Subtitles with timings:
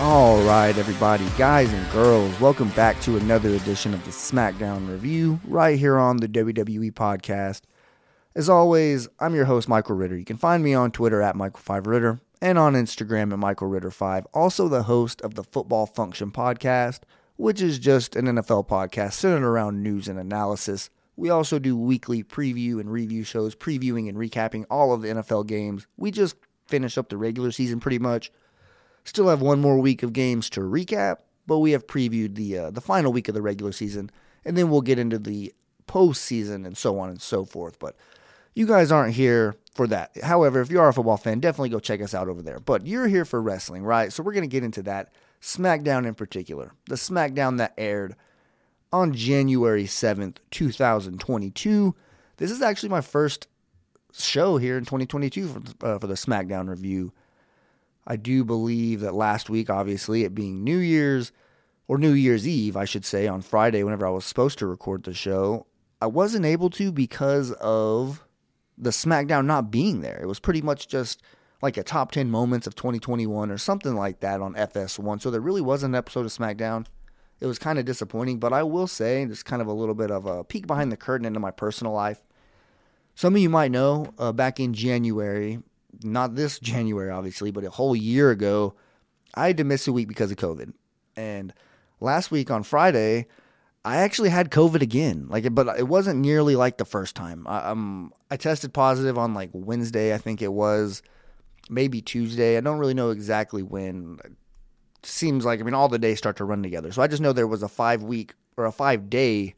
[0.00, 5.38] All right, everybody, guys and girls, welcome back to another edition of the SmackDown Review
[5.46, 7.64] right here on the WWE Podcast.
[8.34, 10.16] As always, I'm your host, Michael Ritter.
[10.16, 14.24] You can find me on Twitter at Michael5Ritter and on Instagram at Michael Ritter5.
[14.32, 17.00] Also, the host of the Football Function Podcast,
[17.36, 20.88] which is just an NFL podcast centered around news and analysis.
[21.16, 25.46] We also do weekly preview and review shows, previewing and recapping all of the NFL
[25.46, 25.86] games.
[25.98, 26.36] We just
[26.68, 28.32] finish up the regular season pretty much.
[29.04, 32.70] Still have one more week of games to recap, but we have previewed the uh,
[32.70, 34.10] the final week of the regular season,
[34.44, 35.52] and then we'll get into the
[35.88, 37.78] postseason and so on and so forth.
[37.78, 37.96] But
[38.54, 40.10] you guys aren't here for that.
[40.22, 42.60] However, if you are a football fan, definitely go check us out over there.
[42.60, 44.12] But you're here for wrestling, right?
[44.12, 48.16] So we're gonna get into that SmackDown in particular, the SmackDown that aired
[48.92, 51.94] on January seventh, two thousand twenty-two.
[52.36, 53.48] This is actually my first
[54.12, 57.12] show here in 2022 for, uh, for the SmackDown review.
[58.06, 61.32] I do believe that last week, obviously, it being New Year's
[61.86, 65.02] or New Year's Eve, I should say, on Friday, whenever I was supposed to record
[65.02, 65.66] the show,
[66.00, 68.24] I wasn't able to because of
[68.78, 70.18] the SmackDown not being there.
[70.22, 71.22] It was pretty much just
[71.62, 75.20] like a top 10 moments of 2021 or something like that on FS1.
[75.20, 76.86] So there really wasn't an episode of SmackDown.
[77.40, 80.10] It was kind of disappointing, but I will say, just kind of a little bit
[80.10, 82.22] of a peek behind the curtain into my personal life.
[83.14, 85.60] Some of you might know uh, back in January,
[86.02, 88.74] not this January, obviously, but a whole year ago,
[89.34, 90.72] I had to miss a week because of COVID.
[91.16, 91.52] And
[92.00, 93.26] last week on Friday,
[93.84, 95.26] I actually had COVID again.
[95.28, 97.46] Like, but it wasn't nearly like the first time.
[97.46, 101.02] I, um, I tested positive on like Wednesday, I think it was,
[101.68, 102.56] maybe Tuesday.
[102.56, 104.18] I don't really know exactly when.
[104.24, 104.32] It
[105.06, 106.92] seems like I mean all the days start to run together.
[106.92, 109.54] So I just know there was a five week or a five day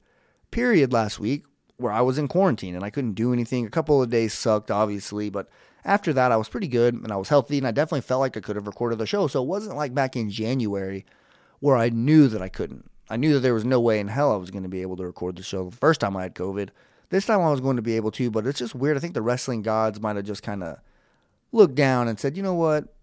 [0.53, 1.45] period last week
[1.79, 3.67] where I was in quarantine and I couldn't do anything.
[3.67, 5.49] A couple of days sucked, obviously, but
[5.85, 8.37] after that, I was pretty good and I was healthy and I definitely felt like
[8.37, 9.27] I could have recorded the show.
[9.27, 11.05] So it wasn't like back in January
[11.61, 12.91] where I knew that I couldn't.
[13.11, 14.97] I knew that there was no way in hell I was going to be able
[14.97, 16.71] to record the show the first time I had COVID.
[17.11, 18.97] This time I was going to be able to, but it's just weird.
[18.97, 20.79] I think the wrestling gods might have just kind of
[21.51, 22.95] looked down and said, you know what?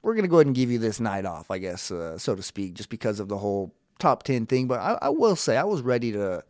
[0.00, 2.34] We're going to go ahead and give you this night off, I guess, uh, so
[2.34, 4.68] to speak, just because of the whole top 10 thing.
[4.68, 6.44] But I, I will say, I was ready to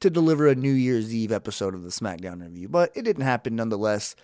[0.00, 3.54] to deliver a New Year's Eve episode of the SmackDown review, but it didn't happen
[3.54, 4.16] nonetheless.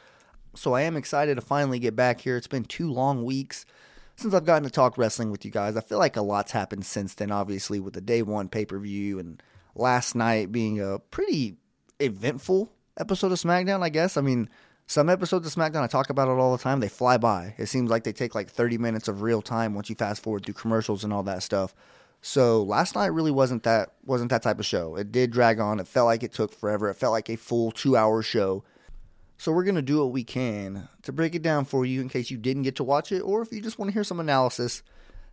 [0.59, 2.37] So I am excited to finally get back here.
[2.37, 3.65] It's been two long weeks
[4.17, 5.77] since I've gotten to talk wrestling with you guys.
[5.77, 8.79] I feel like a lot's happened since then, obviously, with the day one pay per
[8.79, 9.41] view and
[9.77, 11.57] last night being a pretty
[12.01, 14.17] eventful episode of SmackDown, I guess.
[14.17, 14.49] I mean,
[14.87, 17.55] some episodes of SmackDown, I talk about it all the time, they fly by.
[17.57, 20.45] It seems like they take like 30 minutes of real time once you fast forward
[20.45, 21.73] through commercials and all that stuff.
[22.21, 24.97] So last night really wasn't that wasn't that type of show.
[24.97, 25.79] It did drag on.
[25.79, 26.91] It felt like it took forever.
[26.91, 28.65] It felt like a full two hour show.
[29.39, 32.31] So we're gonna do what we can to break it down for you in case
[32.31, 34.83] you didn't get to watch it, or if you just want to hear some analysis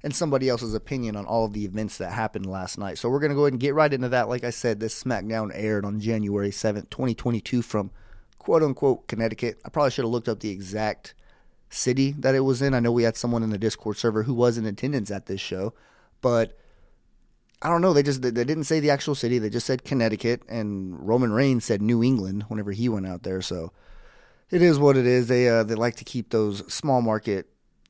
[0.04, 3.00] and somebody else's opinion on all of the events that happened last night.
[3.00, 4.30] So we're gonna go ahead and get right into that.
[4.30, 7.90] Like I said, this SmackDown aired on January seventh, twenty twenty two, from
[8.38, 9.60] quote unquote Connecticut.
[9.66, 11.16] I probably should have looked up the exact
[11.70, 12.76] city that it was in.
[12.76, 15.42] I know we had someone in the Discord server who was in attendance at this
[15.42, 15.74] show,
[16.22, 16.56] but
[17.64, 17.94] I don't know.
[17.94, 19.40] They just they didn't say the actual city.
[19.40, 23.42] They just said Connecticut, and Roman Reigns said New England whenever he went out there.
[23.42, 23.72] So
[24.52, 25.28] it is what it is.
[25.28, 27.48] They uh, they like to keep those small market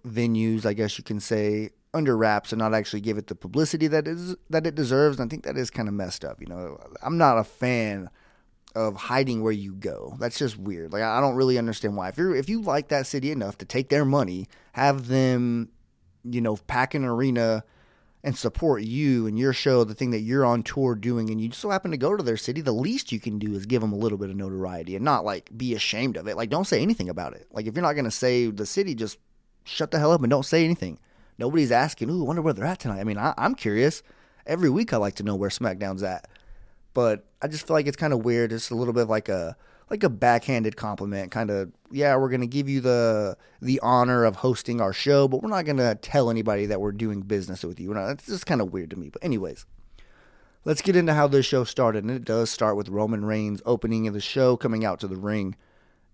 [0.07, 3.87] venues, I guess you can say, under wraps and not actually give it the publicity
[3.87, 5.19] that is that it deserves.
[5.19, 6.41] And I think that is kind of messed up.
[6.41, 8.09] You know, I'm not a fan
[8.75, 10.15] of hiding where you go.
[10.19, 10.91] That's just weird.
[10.93, 12.09] Like I don't really understand why.
[12.09, 15.69] If you if you like that city enough to take their money, have them,
[16.23, 17.63] you know, pack an arena
[18.25, 21.49] and support you and your show, the thing that you're on tour doing, and you
[21.49, 23.81] just so happen to go to their city, the least you can do is give
[23.81, 26.35] them a little bit of notoriety and not like be ashamed of it.
[26.35, 27.45] Like, don't say anything about it.
[27.51, 29.19] Like, if you're not going to say the city, just
[29.63, 30.97] shut the hell up and don't say anything.
[31.37, 32.99] Nobody's asking, ooh, I wonder where they're at tonight.
[32.99, 34.01] I mean, I, I'm curious.
[34.47, 36.27] Every week I like to know where SmackDown's at.
[36.95, 38.51] But I just feel like it's kind of weird.
[38.51, 39.55] It's a little bit like a
[39.91, 41.71] like a backhanded compliment, kind of.
[41.91, 45.65] Yeah, we're gonna give you the the honor of hosting our show, but we're not
[45.65, 47.93] gonna tell anybody that we're doing business with you.
[47.93, 49.09] Not, it's just kind of weird to me.
[49.09, 49.65] But anyways,
[50.63, 54.07] let's get into how this show started, and it does start with Roman Reigns opening
[54.07, 55.57] of the show, coming out to the ring,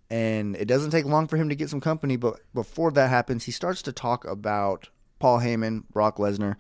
[0.10, 2.18] and it doesn't take long for him to get some company.
[2.18, 4.90] But before that happens, he starts to talk about
[5.20, 6.56] Paul Heyman, Brock Lesnar,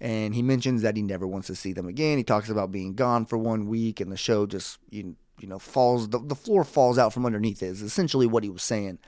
[0.00, 2.18] And he mentions that he never wants to see them again.
[2.18, 5.58] He talks about being gone for one week, and the show just you, you know
[5.58, 7.66] falls the, the floor falls out from underneath it.
[7.66, 8.98] Is essentially what he was saying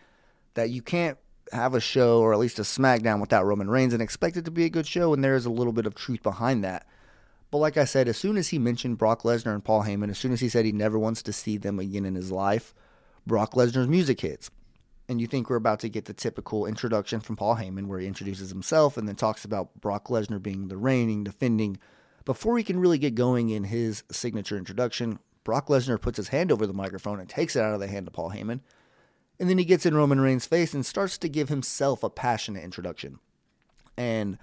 [0.55, 1.19] that you can't
[1.53, 4.51] have a show or at least a SmackDown without Roman Reigns and expect it to
[4.51, 6.87] be a good show, and there is a little bit of truth behind that.
[7.51, 10.19] But like I said, as soon as he mentioned Brock Lesnar and Paul Heyman, as
[10.19, 12.75] soon as he said he never wants to see them again in his life,
[13.27, 14.51] Brock Lesnar's music hits.
[15.09, 18.07] And you think we're about to get the typical introduction from Paul Heyman where he
[18.07, 21.79] introduces himself and then talks about Brock Lesnar being the reigning, defending.
[22.27, 26.53] Before he can really get going in his signature introduction, Brock Lesnar puts his hand
[26.53, 28.61] over the microphone and takes it out of the hand of Paul Heyman.
[29.41, 32.65] And then he gets in Roman Reigns' face and starts to give himself a passionate
[32.65, 33.19] introduction.
[33.97, 34.37] And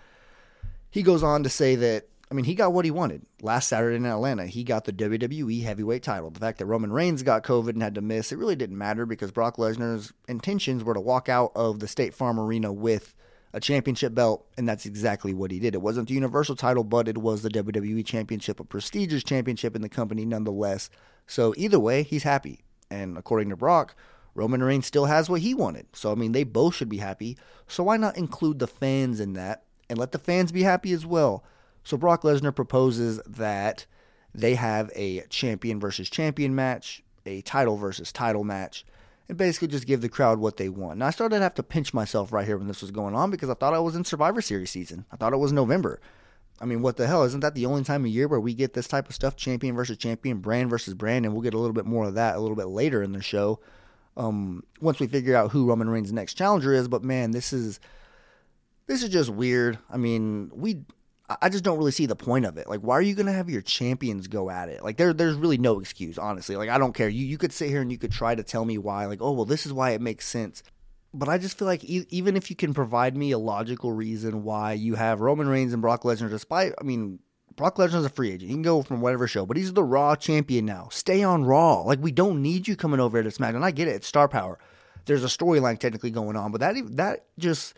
[0.89, 3.23] he goes on to say that I mean, he got what he wanted.
[3.41, 6.31] Last Saturday in Atlanta, he got the WWE heavyweight title.
[6.31, 9.05] The fact that Roman Reigns got COVID and had to miss, it really didn't matter
[9.05, 13.13] because Brock Lesnar's intentions were to walk out of the State Farm Arena with
[13.53, 15.75] a championship belt, and that's exactly what he did.
[15.75, 19.81] It wasn't the Universal title, but it was the WWE Championship, a prestigious championship in
[19.81, 20.89] the company nonetheless.
[21.27, 22.65] So either way, he's happy.
[22.89, 23.95] And according to Brock,
[24.33, 25.87] Roman Reigns still has what he wanted.
[25.93, 27.37] So, I mean, they both should be happy.
[27.67, 31.05] So, why not include the fans in that and let the fans be happy as
[31.05, 31.45] well?
[31.85, 33.85] So Brock Lesnar proposes that
[34.33, 38.85] they have a champion versus champion match, a title versus title match,
[39.29, 40.99] and basically just give the crowd what they want.
[40.99, 43.31] Now I started to have to pinch myself right here when this was going on
[43.31, 45.05] because I thought I was in Survivor Series season.
[45.11, 46.01] I thought it was November.
[46.59, 47.23] I mean, what the hell?
[47.23, 49.35] Isn't that the only time of year where we get this type of stuff?
[49.35, 52.35] Champion versus champion, brand versus brand, and we'll get a little bit more of that
[52.35, 53.59] a little bit later in the show.
[54.17, 57.79] Um, once we figure out who Roman Reigns' next challenger is, but man, this is
[58.87, 59.77] this is just weird.
[59.89, 60.85] I mean, we
[61.41, 62.69] I just don't really see the point of it.
[62.69, 64.83] Like, why are you going to have your champions go at it?
[64.83, 66.55] Like, there, there's really no excuse, honestly.
[66.55, 67.09] Like, I don't care.
[67.09, 69.05] You, you could sit here and you could try to tell me why.
[69.05, 70.61] Like, oh, well, this is why it makes sense.
[71.15, 74.43] But I just feel like e- even if you can provide me a logical reason
[74.43, 77.19] why you have Roman Reigns and Brock Lesnar, despite, I mean,
[77.55, 78.49] Brock Lesnar's a free agent.
[78.49, 80.89] He can go from whatever show, but he's the Raw champion now.
[80.91, 81.81] Stay on Raw.
[81.81, 83.63] Like, we don't need you coming over to SmackDown.
[83.63, 83.95] I get it.
[83.95, 84.59] It's star power.
[85.05, 87.75] There's a storyline technically going on, but that that just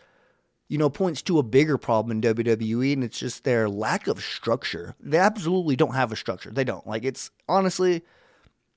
[0.68, 4.20] you know, points to a bigger problem in WWE, and it's just their lack of
[4.20, 4.94] structure.
[5.00, 6.50] They absolutely don't have a structure.
[6.50, 6.86] They don't.
[6.86, 8.02] Like, it's honestly,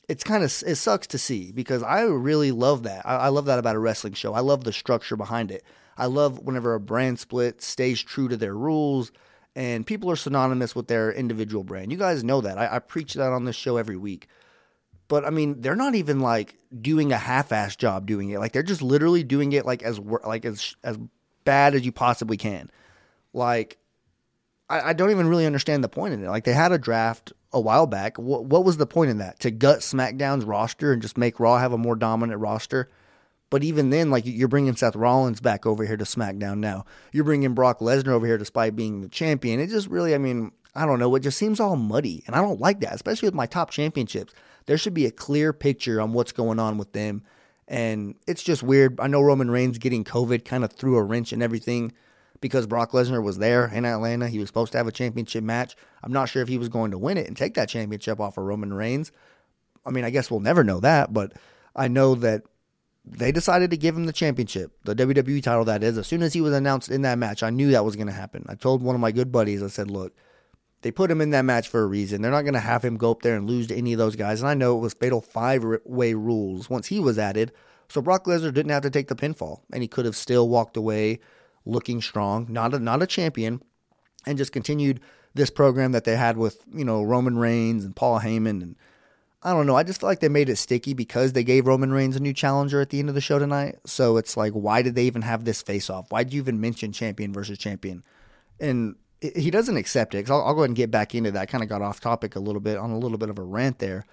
[0.07, 3.05] it's kind of, it sucks to see because I really love that.
[3.05, 4.33] I, I, love that about a wrestling show.
[4.33, 5.63] I love the structure behind it.
[5.97, 9.11] I love whenever a brand split stays true to their rules
[9.55, 11.91] and people are synonymous with their individual brand.
[11.91, 12.57] You guys know that.
[12.57, 14.27] I, I preach that on this show every week.
[15.07, 18.39] But I mean, they're not even like doing a half-ass job doing it.
[18.39, 20.97] Like they're just literally doing it like as like as as
[21.43, 22.69] bad as you possibly can.
[23.33, 23.77] Like,
[24.69, 26.29] I, I, don't even really understand the point in it.
[26.29, 28.17] Like, they had a draft a while back.
[28.17, 29.39] What, what was the point in that?
[29.41, 32.89] To gut SmackDown's roster and just make Raw have a more dominant roster?
[33.51, 36.85] But even then, like you're bringing Seth Rollins back over here to SmackDown now.
[37.11, 39.59] You're bringing Brock Lesnar over here despite being the champion.
[39.59, 41.13] It just really, I mean, I don't know.
[41.15, 44.33] It just seems all muddy, and I don't like that, especially with my top championships.
[44.67, 47.23] There should be a clear picture on what's going on with them
[47.71, 48.99] and it's just weird.
[48.99, 51.93] I know Roman Reigns getting COVID kind of threw a wrench in everything
[52.41, 54.27] because Brock Lesnar was there in Atlanta.
[54.27, 55.77] He was supposed to have a championship match.
[56.03, 58.37] I'm not sure if he was going to win it and take that championship off
[58.37, 59.13] of Roman Reigns.
[59.85, 61.31] I mean, I guess we'll never know that, but
[61.73, 62.43] I know that
[63.05, 65.97] they decided to give him the championship, the WWE title that is.
[65.97, 68.13] As soon as he was announced in that match, I knew that was going to
[68.13, 68.45] happen.
[68.49, 70.13] I told one of my good buddies, I said, look,
[70.81, 72.21] they put him in that match for a reason.
[72.21, 74.15] They're not going to have him go up there and lose to any of those
[74.15, 74.41] guys.
[74.41, 77.51] And I know it was fatal five way rules once he was added.
[77.91, 80.77] So Brock Lesnar didn't have to take the pinfall, and he could have still walked
[80.77, 81.19] away
[81.65, 83.61] looking strong, not a, not a champion,
[84.25, 84.99] and just continued
[85.33, 88.75] this program that they had with you know Roman Reigns and Paul Heyman and
[89.43, 89.75] I don't know.
[89.75, 92.33] I just feel like they made it sticky because they gave Roman Reigns a new
[92.33, 93.79] challenger at the end of the show tonight.
[93.87, 96.11] So it's like, why did they even have this face off?
[96.11, 98.03] Why did you even mention champion versus champion?
[98.59, 100.23] And he doesn't accept it.
[100.23, 101.41] Cause I'll, I'll, go ahead and get back into that.
[101.41, 103.43] I kind of got off topic a little bit on a little bit of a
[103.43, 104.05] rant there.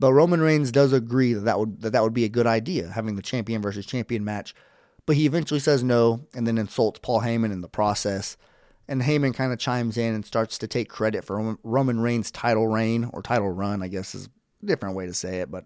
[0.00, 2.88] But Roman Reigns does agree that that would that, that would be a good idea,
[2.88, 4.54] having the champion versus champion match.
[5.06, 8.36] But he eventually says no, and then insults Paul Heyman in the process.
[8.86, 12.68] And Heyman kind of chimes in and starts to take credit for Roman Reigns' title
[12.68, 14.28] reign or title run, I guess is
[14.62, 15.50] a different way to say it.
[15.50, 15.64] But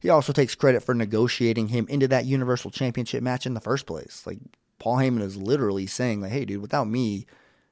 [0.00, 3.86] he also takes credit for negotiating him into that Universal Championship match in the first
[3.86, 4.22] place.
[4.26, 4.38] Like
[4.78, 7.26] Paul Heyman is literally saying, like, "Hey, dude, without me,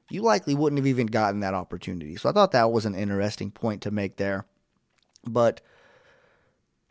[0.09, 3.51] you likely wouldn't have even gotten that opportunity." So I thought that was an interesting
[3.51, 4.45] point to make there.
[5.25, 5.61] But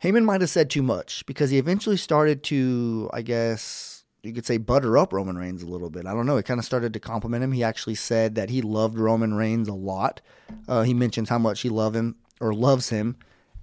[0.03, 4.45] Heyman might have said too much because he eventually started to, I guess, you could
[4.45, 6.05] say, butter up Roman Reigns a little bit.
[6.05, 6.35] I don't know.
[6.35, 7.53] He kind of started to compliment him.
[7.53, 10.19] He actually said that he loved Roman Reigns a lot.
[10.67, 13.15] Uh, he mentions how much he loved him or loves him,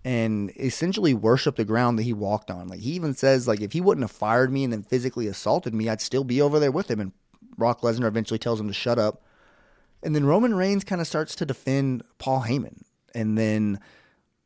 [0.02, 2.68] and essentially worshiped the ground that he walked on.
[2.68, 5.74] Like he even says, like if he wouldn't have fired me and then physically assaulted
[5.74, 7.00] me, I'd still be over there with him.
[7.00, 7.12] And
[7.58, 9.22] Brock Lesnar eventually tells him to shut up.
[10.02, 12.80] And then Roman Reigns kind of starts to defend Paul Heyman.
[13.14, 13.78] And then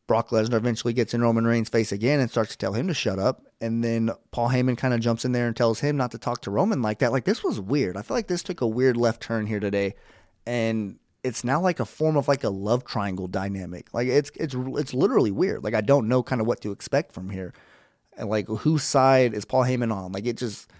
[0.06, 2.94] Brock Lesnar eventually gets in Roman Reigns' face again and starts to tell him to
[2.94, 3.46] shut up.
[3.61, 6.42] And then Paul Heyman kind of jumps in there and tells him not to talk
[6.42, 7.12] to Roman like that.
[7.12, 7.96] Like this was weird.
[7.96, 9.94] I feel like this took a weird left turn here today.
[10.46, 13.88] And it's now like a form of like a love triangle dynamic.
[13.94, 15.64] Like it's it's it's literally weird.
[15.64, 17.54] Like I don't know kind of what to expect from here.
[18.18, 20.12] And like whose side is Paul Heyman on?
[20.12, 20.70] Like it just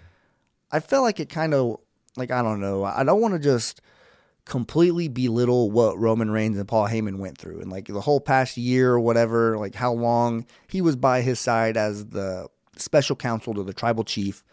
[0.71, 1.79] I felt like it kind of
[2.15, 2.83] like I don't know.
[2.83, 3.81] I don't want to just
[4.45, 8.57] completely belittle what Roman Reigns and Paul Heyman went through and like the whole past
[8.57, 12.47] year or whatever, like how long he was by his side as the
[12.77, 14.43] special counsel to the tribal chief,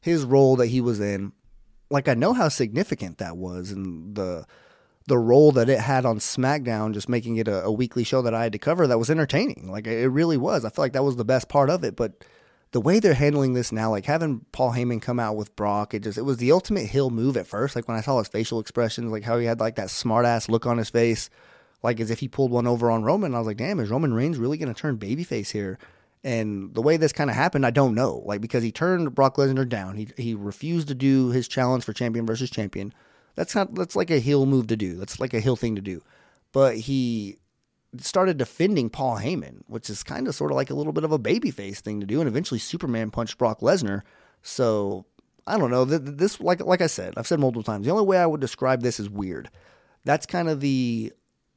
[0.00, 1.32] his role that he was in.
[1.90, 4.46] Like I know how significant that was and the
[5.06, 8.34] the role that it had on SmackDown, just making it a, a weekly show that
[8.34, 9.68] I had to cover that was entertaining.
[9.68, 10.64] Like it really was.
[10.64, 11.96] I feel like that was the best part of it.
[11.96, 12.24] But
[12.72, 16.04] the way they're handling this now, like having Paul Heyman come out with Brock, it
[16.04, 17.74] just it was the ultimate heel move at first.
[17.74, 20.48] Like when I saw his facial expressions, like how he had like that smart ass
[20.48, 21.30] look on his face,
[21.82, 23.34] like as if he pulled one over on Roman.
[23.34, 25.78] I was like, damn, is Roman Reigns really gonna turn babyface here?
[26.22, 28.22] And the way this kind of happened, I don't know.
[28.24, 31.92] Like because he turned Brock Lesnar down, he he refused to do his challenge for
[31.92, 32.94] champion versus champion.
[33.34, 34.94] That's not that's like a heel move to do.
[34.94, 36.02] That's like a heel thing to do.
[36.52, 37.38] But he
[37.98, 41.12] started defending Paul Heyman, which is kind of sort of like a little bit of
[41.12, 42.20] a babyface thing to do.
[42.20, 44.02] And eventually, Superman punched Brock Lesnar.
[44.42, 45.06] So
[45.46, 45.84] I don't know.
[45.84, 47.86] This, like like I said, I've said multiple times.
[47.86, 49.50] The only way I would describe this is weird.
[50.04, 51.12] That's kind of the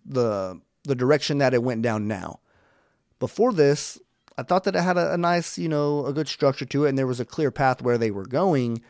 [0.06, 2.40] the the direction that it went down now.
[3.20, 4.00] Before this,
[4.38, 6.90] I thought that it had a, a nice, you know, a good structure to it,
[6.90, 8.82] and there was a clear path where they were going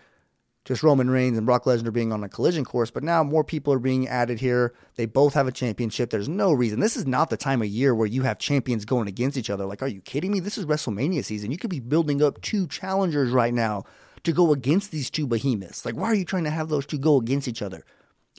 [0.66, 3.74] just Roman Reigns and Brock Lesnar being on a collision course, but now more people
[3.74, 4.74] are being added here.
[4.96, 6.10] They both have a championship.
[6.10, 6.80] There's no reason.
[6.80, 9.66] This is not the time of year where you have champions going against each other.
[9.66, 10.40] Like, are you kidding me?
[10.40, 11.52] This is WrestleMania season.
[11.52, 13.84] You could be building up two challengers right now
[14.24, 15.86] to go against these two behemoths.
[15.86, 17.84] Like, why are you trying to have those two go against each other?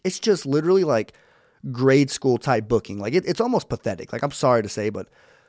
[0.03, 1.13] It's just literally like
[1.73, 2.99] grade school type booking.
[2.99, 4.15] Like, it, it's almost pathetic.
[4.15, 5.09] Like, I'm sorry to say, but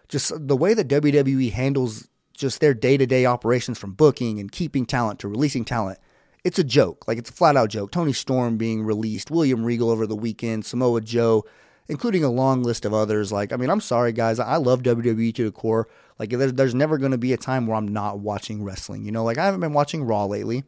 [0.09, 4.51] just the way that WWE handles just their day to day operations from booking and
[4.51, 5.99] keeping talent to releasing talent
[6.45, 7.07] it's a joke.
[7.07, 7.91] Like it's a flat out joke.
[7.91, 11.43] Toni Storm being released, William Regal over the weekend, Samoa Joe,
[11.87, 13.31] including a long list of others.
[13.31, 14.39] Like, I mean, I'm sorry, guys.
[14.39, 15.89] I love WWE to the core.
[16.19, 19.05] Like, there's, there's never going to be a time where I'm not watching wrestling.
[19.05, 20.63] You know, like I haven't been watching Raw lately,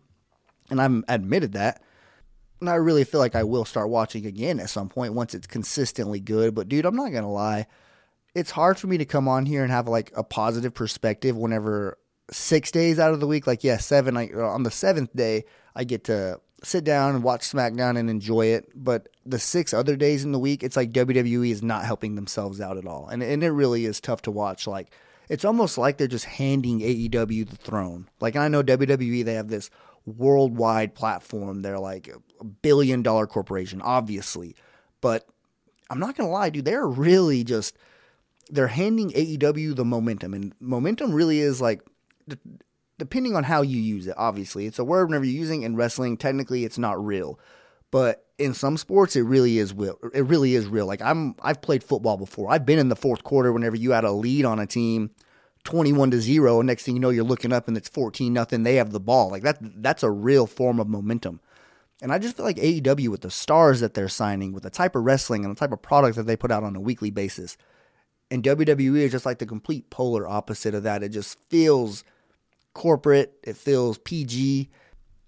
[0.71, 1.83] and I'm admitted that.
[2.59, 5.45] And I really feel like I will start watching again at some point once it's
[5.45, 6.55] consistently good.
[6.55, 7.67] But dude, I'm not gonna lie.
[8.33, 11.99] It's hard for me to come on here and have like a positive perspective whenever
[12.31, 14.17] six days out of the week, like yeah, seven.
[14.17, 15.45] I, on the seventh day,
[15.77, 18.69] I get to sit down and watch SmackDown and enjoy it.
[18.75, 22.59] But the six other days in the week, it's like WWE is not helping themselves
[22.59, 23.07] out at all.
[23.07, 24.65] And, and it really is tough to watch.
[24.65, 24.91] Like,
[25.29, 28.09] it's almost like they're just handing AEW the throne.
[28.19, 29.69] Like, I know WWE, they have this
[30.05, 31.61] worldwide platform.
[31.61, 34.55] They're like a billion dollar corporation, obviously.
[34.99, 35.27] But
[35.91, 37.77] I'm not going to lie, dude, they're really just,
[38.49, 40.33] they're handing AEW the momentum.
[40.33, 41.81] And momentum really is like,
[42.97, 44.65] depending on how you use it, obviously.
[44.65, 47.39] It's a word whenever you're using in wrestling, technically it's not real.
[47.91, 49.97] But in some sports it really is real.
[50.13, 50.85] It really is real.
[50.85, 52.51] Like I'm I've played football before.
[52.51, 55.11] I've been in the fourth quarter whenever you had a lead on a team
[55.63, 58.63] 21 to 0 and next thing you know you're looking up and it's 14 nothing
[58.63, 59.29] they have the ball.
[59.29, 61.39] Like that that's a real form of momentum.
[62.01, 64.95] And I just feel like AEW with the stars that they're signing, with the type
[64.95, 67.57] of wrestling and the type of product that they put out on a weekly basis.
[68.29, 71.01] And WWE is just like the complete polar opposite of that.
[71.01, 72.03] It just feels
[72.77, 74.69] corporate, it feels PG.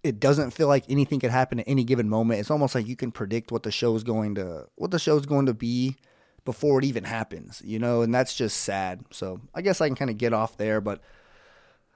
[0.03, 2.39] It doesn't feel like anything could happen at any given moment.
[2.39, 5.18] It's almost like you can predict what the show is going to what the show
[5.18, 5.98] is going to be
[6.46, 9.03] before it even happens, you know, and that's just sad.
[9.12, 11.01] So I guess I can kind of get off there, but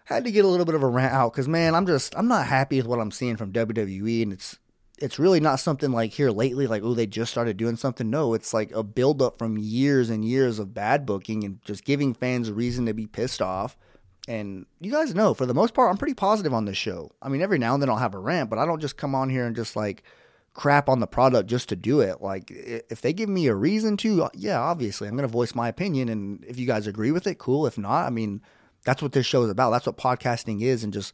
[0.06, 2.28] had to get a little bit of a rant out because man, I'm just I'm
[2.28, 4.58] not happy with what I'm seeing from WWE, and it's
[4.98, 8.10] it's really not something like here lately, like oh they just started doing something.
[8.10, 12.16] No, it's like a buildup from years and years of bad booking and just giving
[12.16, 13.78] fans a reason to be pissed off
[14.28, 17.12] and you guys know, for the most part, I'm pretty positive on this show.
[17.22, 19.16] I mean, every now and then I'll have a rant, but I don't just come
[19.16, 20.04] on here and just like
[20.54, 22.22] crap on the product just to do it.
[22.22, 25.56] Like, if they give me a reason to, uh, yeah, obviously, I'm going to voice
[25.56, 26.10] my opinion.
[26.10, 27.66] And if you guys agree with it, cool.
[27.68, 28.42] If not, I mean,
[28.86, 29.72] that's what this show is about.
[29.72, 30.84] That's what podcasting is.
[30.84, 31.14] And just,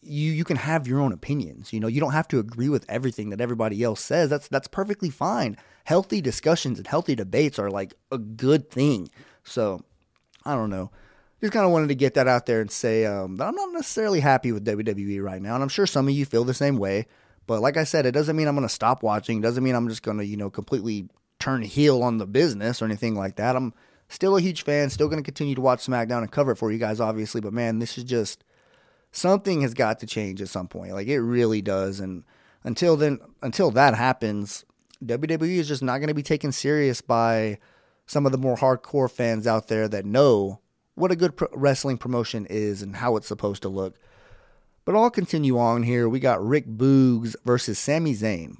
[0.00, 1.72] you you can have your own opinions.
[1.72, 4.28] You know, you don't have to agree with everything that everybody else says.
[4.30, 5.56] That's that's perfectly fine.
[5.84, 9.08] Healthy discussions and healthy debates are like a good thing.
[9.44, 9.82] So,
[10.44, 10.90] I don't know
[11.40, 13.72] just kind of wanted to get that out there and say um, that I'm not
[13.72, 16.76] necessarily happy with WWE right now, and I'm sure some of you feel the same
[16.76, 17.06] way.
[17.46, 19.38] But like I said, it doesn't mean I'm going to stop watching.
[19.38, 22.82] It doesn't mean I'm just going to you know completely turn heel on the business
[22.82, 23.56] or anything like that.
[23.56, 23.72] I'm
[24.08, 24.90] still a huge fan.
[24.90, 27.40] Still going to continue to watch SmackDown and cover it for you guys, obviously.
[27.40, 28.44] But man, this is just
[29.12, 30.92] something has got to change at some point.
[30.92, 32.00] Like it really does.
[32.00, 32.24] And
[32.64, 34.64] until then, until that happens,
[35.04, 37.58] WWE is just not going to be taken serious by
[38.06, 40.60] some of the more hardcore fans out there that know
[40.98, 43.96] what a good pro- wrestling promotion is and how it's supposed to look.
[44.84, 46.08] But I'll continue on here.
[46.08, 48.56] We got Rick Boogs versus Sami Zayn.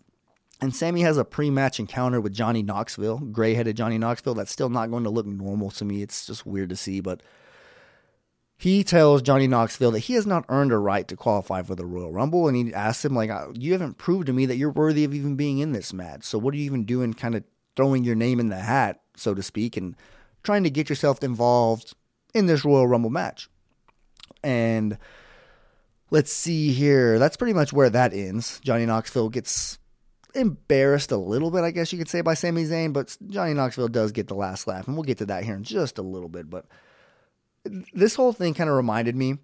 [0.61, 4.35] And Sami has a pre match encounter with Johnny Knoxville, gray headed Johnny Knoxville.
[4.35, 6.03] That's still not going to look normal to me.
[6.03, 7.01] It's just weird to see.
[7.01, 7.23] But
[8.57, 11.87] he tells Johnny Knoxville that he has not earned a right to qualify for the
[11.87, 12.49] Royal Rumble.
[12.49, 15.15] And he asks him, like, uh, you haven't proved to me that you're worthy of
[15.15, 16.25] even being in this match.
[16.25, 17.45] So what are you even doing, kind of
[17.77, 19.95] throwing your name in the hat, so to speak, and
[20.43, 21.95] trying to get yourself involved
[22.35, 23.49] in this Royal Rumble match?
[24.43, 24.99] And
[26.11, 27.19] let's see here.
[27.19, 28.61] That's pretty much where that ends.
[28.65, 29.79] Johnny Knoxville gets
[30.35, 33.89] embarrassed a little bit, I guess you could say, by Sami Zayn, but Johnny Knoxville
[33.89, 36.29] does get the last laugh, and we'll get to that here in just a little
[36.29, 36.49] bit.
[36.49, 36.67] But
[37.93, 39.39] this whole thing kind of reminded me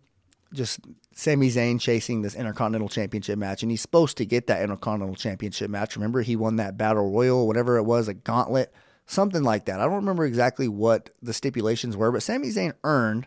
[0.53, 0.81] just
[1.15, 5.71] Sami Zayn chasing this Intercontinental Championship match, and he's supposed to get that Intercontinental Championship
[5.71, 5.97] match.
[5.97, 8.73] Remember, he won that Battle Royal, whatever it was, a gauntlet,
[9.07, 9.81] something like that.
[9.81, 13.27] I don't remember exactly what the stipulations were, but Sami Zayn earned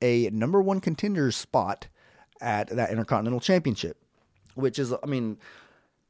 [0.00, 1.88] a number one contender spot
[2.40, 3.96] at that Intercontinental Championship,
[4.54, 5.38] which is, I mean,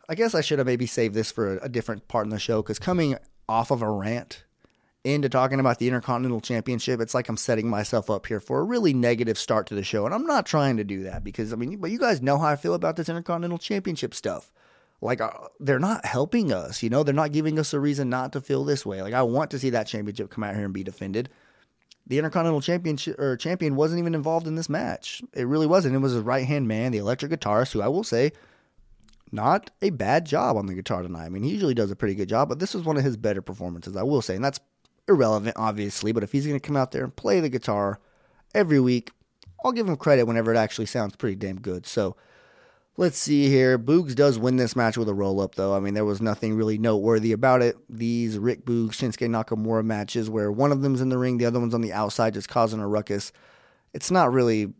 [0.08, 2.38] I guess I should have maybe saved this for a, a different part in the
[2.38, 3.16] show because coming
[3.48, 4.44] off of a rant
[5.04, 8.64] into talking about the Intercontinental Championship, it's like I'm setting myself up here for a
[8.64, 10.06] really negative start to the show.
[10.06, 12.46] And I'm not trying to do that because, I mean, but you guys know how
[12.46, 14.52] I feel about this Intercontinental Championship stuff.
[15.02, 17.02] Like, uh, they're not helping us, you know?
[17.02, 19.02] They're not giving us a reason not to feel this way.
[19.02, 21.28] Like, I want to see that championship come out here and be defended.
[22.06, 25.20] The Intercontinental Championship or champion wasn't even involved in this match.
[25.34, 25.96] It really wasn't.
[25.96, 28.32] It was his right hand man, the electric guitarist, who I will say,
[29.32, 31.24] not a bad job on the guitar tonight.
[31.24, 33.16] I mean, he usually does a pretty good job, but this was one of his
[33.16, 34.36] better performances, I will say.
[34.36, 34.60] And that's
[35.08, 37.98] irrelevant, obviously, but if he's going to come out there and play the guitar
[38.54, 39.10] every week,
[39.64, 41.86] I'll give him credit whenever it actually sounds pretty damn good.
[41.86, 42.16] So
[42.96, 43.78] let's see here.
[43.78, 45.74] Boogs does win this match with a roll up, though.
[45.74, 47.76] I mean, there was nothing really noteworthy about it.
[47.88, 51.60] These Rick Boogs, Shinsuke Nakamura matches where one of them's in the ring, the other
[51.60, 53.32] one's on the outside, just causing a ruckus.
[53.94, 54.72] It's not really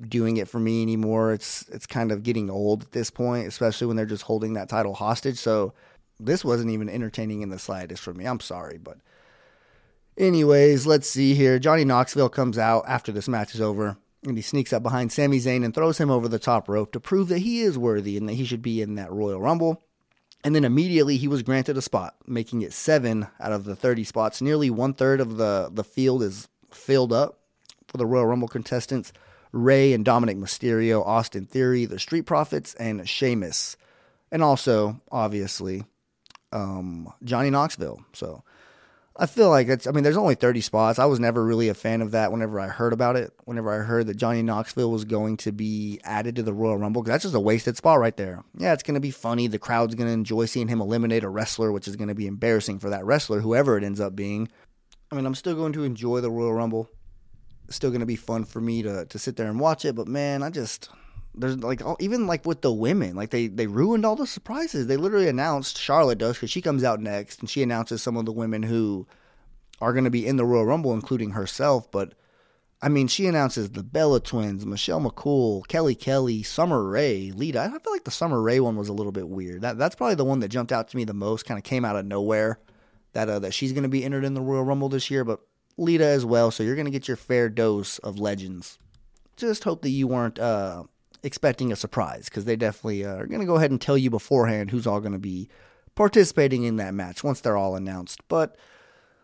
[0.00, 1.32] doing it for me anymore.
[1.32, 4.68] It's it's kind of getting old at this point, especially when they're just holding that
[4.68, 5.38] title hostage.
[5.38, 5.72] So
[6.20, 8.24] this wasn't even entertaining in the slightest for me.
[8.24, 8.98] I'm sorry, but
[10.18, 11.60] Anyways, let's see here.
[11.60, 15.38] Johnny Knoxville comes out after this match is over, and he sneaks up behind Sami
[15.38, 18.28] Zayn and throws him over the top rope to prove that he is worthy and
[18.28, 19.82] that he should be in that Royal Rumble.
[20.44, 24.04] And then immediately he was granted a spot, making it seven out of the 30
[24.04, 24.40] spots.
[24.40, 27.40] Nearly one third of the, the field is filled up
[27.86, 29.12] for the Royal Rumble contestants
[29.50, 33.76] Rey and Dominik Mysterio, Austin Theory, the Street Profits, and Sheamus.
[34.30, 35.84] And also, obviously,
[36.52, 38.04] um, Johnny Knoxville.
[38.12, 38.42] So
[39.20, 39.86] I feel like it's.
[39.88, 40.98] I mean, there's only 30 spots.
[41.00, 42.30] I was never really a fan of that.
[42.30, 46.00] Whenever I heard about it, whenever I heard that Johnny Knoxville was going to be
[46.04, 48.44] added to the Royal Rumble, because that's just a wasted spot right there.
[48.56, 49.48] Yeah, it's going to be funny.
[49.48, 52.28] The crowd's going to enjoy seeing him eliminate a wrestler, which is going to be
[52.28, 54.48] embarrassing for that wrestler, whoever it ends up being.
[55.10, 56.88] I mean, I'm still going to enjoy the Royal Rumble.
[57.66, 59.96] It's still going to be fun for me to to sit there and watch it.
[59.96, 60.90] But man, I just
[61.38, 64.86] there's like all, even like with the women, like they they ruined all the surprises.
[64.86, 68.26] They literally announced Charlotte does because she comes out next and she announces some of
[68.26, 69.06] the women who
[69.80, 71.90] are going to be in the Royal Rumble, including herself.
[71.90, 72.14] But
[72.80, 77.60] I mean, she announces the Bella Twins, Michelle McCool, Kelly Kelly, Summer Rae, Lita.
[77.60, 79.62] I feel like the Summer Rae one was a little bit weird.
[79.62, 81.44] That that's probably the one that jumped out to me the most.
[81.44, 82.58] Kind of came out of nowhere
[83.12, 85.40] that uh, that she's going to be entered in the Royal Rumble this year, but
[85.76, 86.50] Lita as well.
[86.50, 88.78] So you're going to get your fair dose of legends.
[89.36, 90.84] Just hope that you weren't uh,
[91.22, 94.10] expecting a surprise because they definitely uh, are going to go ahead and tell you
[94.10, 95.48] beforehand who's all going to be
[95.94, 98.20] participating in that match once they're all announced.
[98.28, 98.56] But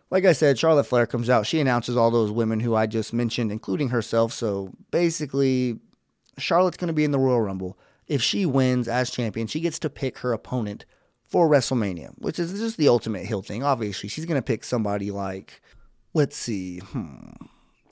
[0.09, 1.47] like I said, Charlotte Flair comes out.
[1.47, 4.33] She announces all those women who I just mentioned, including herself.
[4.33, 5.79] So basically,
[6.37, 7.77] Charlotte's going to be in the Royal Rumble.
[8.07, 10.85] If she wins as champion, she gets to pick her opponent
[11.23, 13.63] for WrestleMania, which is just the ultimate heel thing.
[13.63, 15.61] Obviously, she's going to pick somebody like,
[16.13, 17.31] let's see, hmm,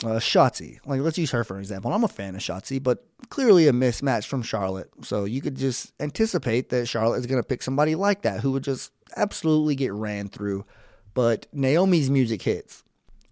[0.03, 0.79] uh, Shotzi.
[0.85, 1.93] Like, let's use her for an example.
[1.93, 4.89] I'm a fan of Shotzi, but clearly a mismatch from Charlotte.
[5.01, 8.51] So you could just anticipate that Charlotte is going to pick somebody like that who
[8.51, 10.65] would just absolutely get ran through.
[11.13, 12.83] But Naomi's music hits.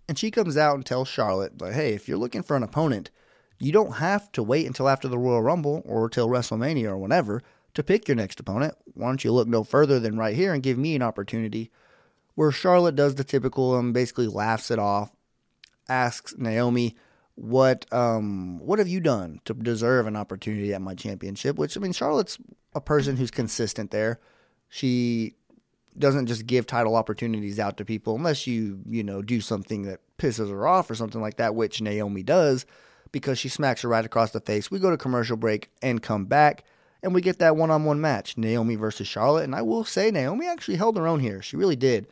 [0.07, 3.11] And she comes out and tells Charlotte, like, hey, if you're looking for an opponent,
[3.59, 7.41] you don't have to wait until after the Royal Rumble or till WrestleMania or whenever
[7.73, 8.75] to pick your next opponent.
[8.93, 11.71] Why don't you look no further than right here and give me an opportunity?
[12.35, 15.11] Where Charlotte does the typical and basically laughs it off
[15.91, 16.95] asks Naomi,
[17.35, 21.79] "What um what have you done to deserve an opportunity at my championship?" Which I
[21.81, 22.37] mean, Charlotte's
[22.73, 24.19] a person who's consistent there.
[24.69, 25.35] She
[25.97, 29.99] doesn't just give title opportunities out to people unless you you know do something that
[30.17, 32.65] pisses her off or something like that, which Naomi does
[33.11, 34.71] because she smacks her right across the face.
[34.71, 36.63] We go to commercial break and come back.
[37.03, 39.43] and we get that one on one match, Naomi versus Charlotte.
[39.45, 41.41] And I will say, Naomi actually held her own here.
[41.41, 42.07] She really did.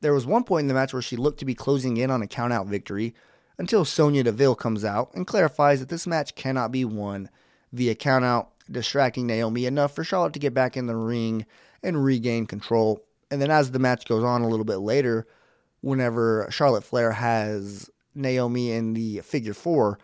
[0.00, 2.22] There was one point in the match where she looked to be closing in on
[2.22, 3.14] a count out victory
[3.58, 7.28] until Sonya Deville comes out and clarifies that this match cannot be won
[7.72, 11.44] via count out, distracting Naomi enough for Charlotte to get back in the ring
[11.82, 13.04] and regain control.
[13.30, 15.26] And then as the match goes on a little bit later,
[15.82, 19.98] whenever Charlotte Flair has Naomi in the figure four,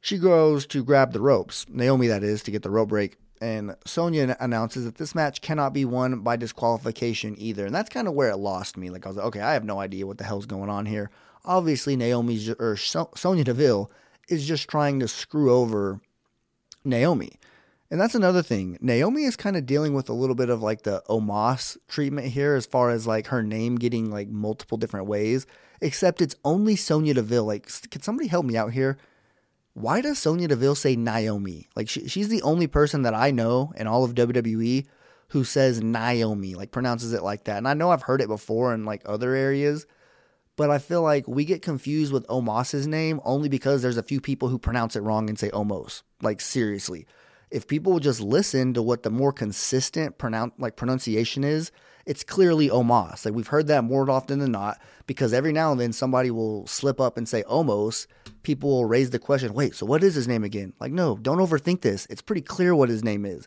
[0.00, 3.16] she goes to grab the ropes, Naomi that is, to get the rope break.
[3.40, 7.66] And Sonya announces that this match cannot be won by disqualification either.
[7.66, 8.90] And that's kind of where it lost me.
[8.90, 11.10] Like, I was like, okay, I have no idea what the hell's going on here.
[11.44, 13.90] Obviously, Naomi or Sonya Deville
[14.28, 16.00] is just trying to screw over
[16.84, 17.32] Naomi.
[17.90, 18.76] And that's another thing.
[18.82, 22.54] Naomi is kind of dealing with a little bit of like the Omos treatment here
[22.54, 25.46] as far as like her name getting like multiple different ways,
[25.80, 27.46] except it's only Sonya Deville.
[27.46, 28.98] Like, can somebody help me out here?
[29.80, 31.68] Why does Sonya Deville say Naomi?
[31.76, 34.86] Like she, she's the only person that I know in all of WWE
[35.28, 37.58] who says Naomi, like pronounces it like that.
[37.58, 39.86] And I know I've heard it before in like other areas,
[40.56, 44.20] but I feel like we get confused with Omos's name only because there's a few
[44.20, 46.02] people who pronounce it wrong and say Omos.
[46.22, 47.06] Like seriously.
[47.50, 51.70] If people would just listen to what the more consistent pronoun- like pronunciation is,
[52.08, 53.26] it's clearly Omos.
[53.26, 56.66] Like we've heard that more often than not because every now and then somebody will
[56.66, 58.06] slip up and say Omos.
[58.42, 60.72] People will raise the question, wait, so what is his name again?
[60.80, 62.06] Like, no, don't overthink this.
[62.08, 63.46] It's pretty clear what his name is.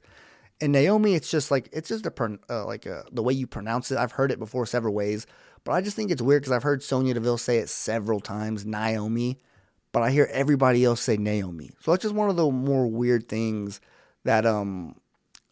[0.61, 3.91] And Naomi, it's just like it's just a uh, like a, the way you pronounce
[3.91, 3.97] it.
[3.97, 5.25] I've heard it before several ways,
[5.63, 8.63] but I just think it's weird because I've heard Sonya Deville say it several times,
[8.63, 9.39] Naomi,
[9.91, 11.71] but I hear everybody else say Naomi.
[11.79, 13.81] So that's just one of the more weird things
[14.23, 14.97] that um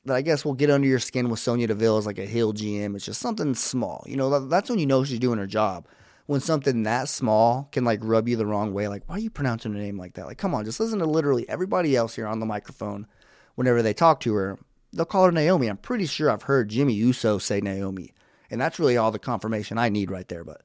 [0.06, 2.54] that I guess will get under your skin with Sonya Deville as like a heel
[2.54, 2.96] GM.
[2.96, 4.04] It's just something small.
[4.08, 5.88] You know, that's when you know she's doing her job.
[6.26, 9.32] When something that small can like rub you the wrong way, like why are you
[9.32, 10.28] pronouncing her name like that?
[10.28, 13.08] Like, come on, just listen to literally everybody else here on the microphone.
[13.56, 14.60] Whenever they talk to her,
[14.94, 15.68] they'll call her Naomi.
[15.68, 18.14] I'm pretty sure I've heard Jimmy Uso say Naomi,
[18.52, 20.44] and that's really all the confirmation I need right there.
[20.44, 20.62] But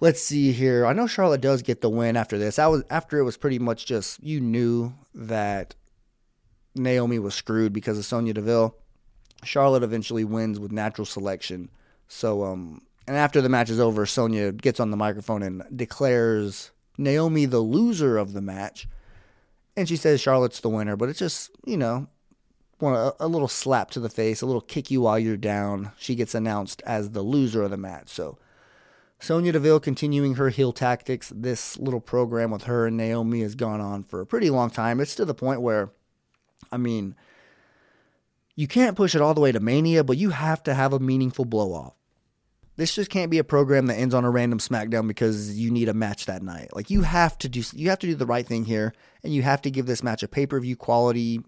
[0.00, 0.86] let's see here.
[0.86, 2.58] I know Charlotte does get the win after this.
[2.58, 5.74] I was after it was pretty much just you knew that
[6.74, 8.74] Naomi was screwed because of Sonya Deville.
[9.44, 11.68] Charlotte eventually wins with natural selection.
[12.08, 16.70] So, um, and after the match is over, Sonya gets on the microphone and declares
[16.96, 18.86] Naomi the loser of the match.
[19.76, 22.06] And she says Charlotte's the winner, but it's just, you know,
[22.80, 25.92] a, a little slap to the face, a little kick you while you're down.
[25.98, 28.08] She gets announced as the loser of the match.
[28.08, 28.38] So,
[29.18, 31.32] Sonya Deville continuing her heel tactics.
[31.34, 35.00] This little program with her and Naomi has gone on for a pretty long time.
[35.00, 35.90] It's to the point where
[36.72, 37.14] I mean,
[38.56, 40.98] you can't push it all the way to Mania, but you have to have a
[40.98, 41.94] meaningful blow off.
[42.76, 45.88] This just can't be a program that ends on a random SmackDown because you need
[45.88, 46.74] a match that night.
[46.74, 49.42] Like you have to do you have to do the right thing here and you
[49.42, 51.42] have to give this match a pay-per-view quality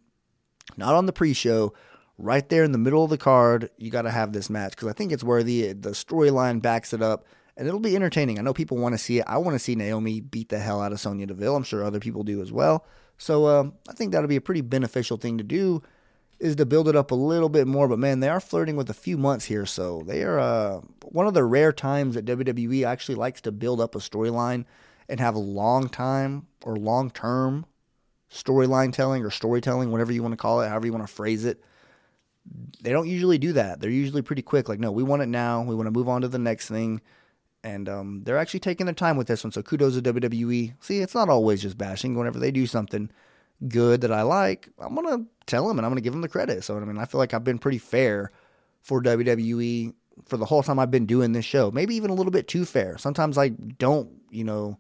[0.77, 1.73] not on the pre-show,
[2.19, 3.71] right there in the middle of the card.
[3.77, 5.73] You got to have this match because I think it's worthy.
[5.73, 7.25] The storyline backs it up
[7.57, 8.39] and it'll be entertaining.
[8.39, 9.25] I know people want to see it.
[9.27, 11.57] I want to see Naomi beat the hell out of Sonya Deville.
[11.57, 12.85] I'm sure other people do as well.
[13.19, 15.83] So uh, I think that'll be a pretty beneficial thing to do
[16.41, 17.89] is to build it up a little bit more.
[17.89, 21.27] But man, they are flirting with a few months here, so they are uh, one
[21.27, 24.65] of the rare times that WWE actually likes to build up a storyline
[25.09, 27.67] and have a long time or long term
[28.31, 31.45] storyline telling or storytelling, whatever you want to call it, however you want to phrase
[31.45, 31.63] it.
[32.83, 33.81] They don't usually do that.
[33.81, 34.69] They're usually pretty quick.
[34.69, 35.63] Like, no, we want it now.
[35.63, 37.01] We want to move on to the next thing
[37.65, 39.51] and um, they're actually taking their time with this one.
[39.51, 40.75] So kudos to WWE.
[40.81, 42.15] See, it's not always just bashing.
[42.15, 43.11] Whenever they do something
[43.67, 46.63] good that I like, I'm gonna tell them and I'm gonna give them the credit.
[46.63, 48.31] So I mean, I feel like I've been pretty fair
[48.83, 49.95] for WWE
[50.27, 51.71] for the whole time I've been doing this show.
[51.71, 52.99] Maybe even a little bit too fair.
[52.99, 54.79] Sometimes I don't, you know,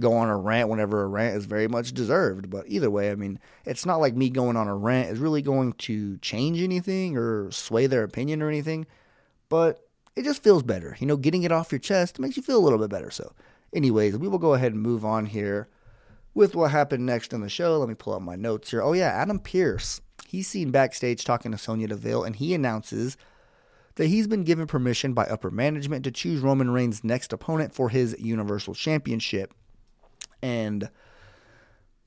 [0.00, 2.48] go on a rant whenever a rant is very much deserved.
[2.50, 5.42] But either way, I mean, it's not like me going on a rant is really
[5.42, 8.86] going to change anything or sway their opinion or anything.
[9.48, 10.96] But it just feels better.
[10.98, 13.10] You know, getting it off your chest makes you feel a little bit better.
[13.10, 13.32] So,
[13.72, 15.68] anyways, we will go ahead and move on here
[16.34, 17.78] with what happened next in the show.
[17.78, 18.82] Let me pull up my notes here.
[18.82, 20.00] Oh, yeah, Adam Pearce.
[20.26, 23.16] He's seen backstage talking to Sonya Deville, and he announces
[23.96, 27.90] that he's been given permission by upper management to choose Roman Reigns' next opponent for
[27.90, 29.52] his Universal Championship.
[30.42, 30.88] And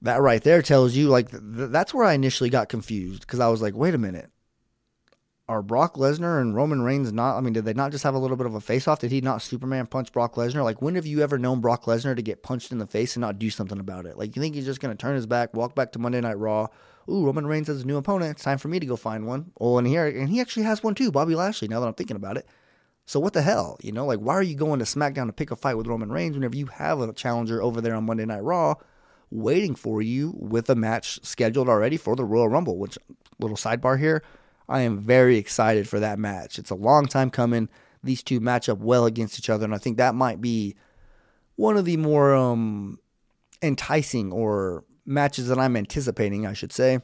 [0.01, 3.49] that right there tells you, like, th- that's where I initially got confused because I
[3.49, 4.31] was like, wait a minute
[5.47, 7.37] are Brock Lesnar and Roman Reigns not?
[7.37, 8.99] I mean, did they not just have a little bit of a face off?
[8.99, 10.63] Did he not Superman punch Brock Lesnar?
[10.63, 13.21] Like, when have you ever known Brock Lesnar to get punched in the face and
[13.21, 14.17] not do something about it?
[14.17, 16.39] Like, you think he's just going to turn his back, walk back to Monday Night
[16.39, 16.67] Raw?
[17.09, 18.31] Ooh, Roman Reigns has a new opponent.
[18.31, 19.51] It's time for me to go find one.
[19.59, 21.67] Oh, and here, and he actually has one too, Bobby Lashley.
[21.67, 22.47] Now that I'm thinking about it,
[23.05, 23.77] so what the hell?
[23.83, 26.11] You know, like, why are you going to SmackDown to pick a fight with Roman
[26.11, 28.75] Reigns whenever you have a challenger over there on Monday Night Raw?
[29.31, 32.97] waiting for you with a match scheduled already for the Royal Rumble, which,
[33.39, 34.23] little sidebar here,
[34.67, 36.57] I am very excited for that match.
[36.57, 37.69] It's a long time coming.
[38.03, 40.75] These two match up well against each other, and I think that might be
[41.55, 42.99] one of the more um,
[43.61, 46.99] enticing or matches that I'm anticipating, I should say,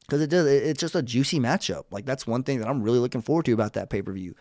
[0.00, 0.46] because it does.
[0.46, 1.84] It's just a juicy matchup.
[1.90, 4.34] Like that's one thing that I'm really looking forward to about that pay per view.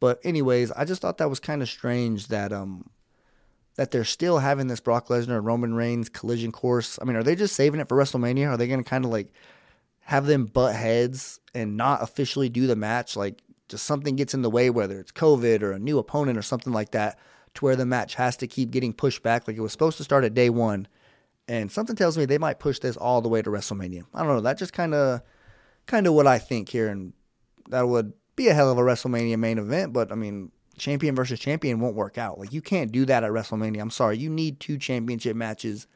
[0.00, 2.90] But anyways, I just thought that was kind of strange that um
[3.76, 6.98] that they're still having this Brock Lesnar Roman Reigns collision course.
[7.00, 8.50] I mean, are they just saving it for WrestleMania?
[8.50, 9.32] Are they going to kind of like
[10.08, 13.14] have them butt heads and not officially do the match?
[13.14, 16.42] Like, just something gets in the way, whether it's COVID or a new opponent or
[16.42, 17.18] something like that,
[17.52, 19.46] to where the match has to keep getting pushed back.
[19.46, 20.88] Like it was supposed to start at day one,
[21.46, 24.06] and something tells me they might push this all the way to WrestleMania.
[24.14, 24.40] I don't know.
[24.40, 25.20] That just kind of,
[25.84, 27.12] kind of what I think here, and
[27.68, 29.92] that would be a hell of a WrestleMania main event.
[29.92, 32.38] But I mean, champion versus champion won't work out.
[32.38, 33.82] Like you can't do that at WrestleMania.
[33.82, 34.16] I'm sorry.
[34.16, 35.86] You need two championship matches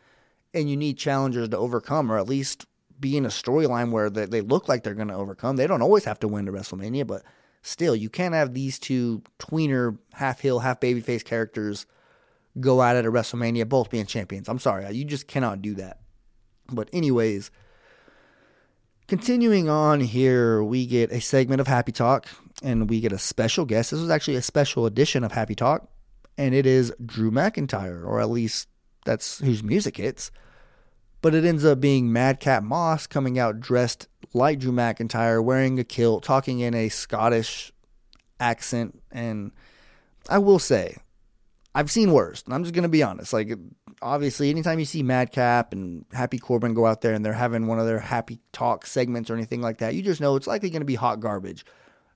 [0.52, 2.66] and you need challengers to overcome or at least
[3.02, 5.56] be in a storyline where they, they look like they're going to overcome.
[5.56, 7.22] They don't always have to win to WrestleMania, but
[7.60, 11.84] still, you can't have these two tweener, half heel, half babyface characters
[12.58, 14.48] go out at at WrestleMania both being champions.
[14.48, 14.90] I'm sorry.
[14.90, 15.98] You just cannot do that.
[16.70, 17.50] But, anyways,
[19.08, 22.28] continuing on here, we get a segment of Happy Talk
[22.62, 23.90] and we get a special guest.
[23.90, 25.88] This was actually a special edition of Happy Talk,
[26.38, 28.68] and it is Drew McIntyre, or at least
[29.04, 30.30] that's whose music hits.
[31.22, 35.84] But it ends up being Madcap Moss coming out dressed like Drew McIntyre, wearing a
[35.84, 37.72] kilt, talking in a Scottish
[38.40, 39.00] accent.
[39.10, 39.52] And
[40.28, 40.96] I will say,
[41.74, 42.42] I've seen worse.
[42.42, 43.32] And I'm just going to be honest.
[43.32, 43.52] Like,
[44.02, 47.78] obviously, anytime you see Madcap and Happy Corbin go out there and they're having one
[47.78, 50.82] of their happy talk segments or anything like that, you just know it's likely going
[50.82, 51.64] to be hot garbage.